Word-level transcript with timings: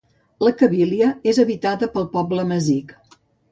La 0.45 0.53
Cabília 0.61 1.09
és 1.33 1.41
habitada 1.45 1.91
pel 1.99 2.09
poble 2.19 2.43
amazic. 2.49 2.99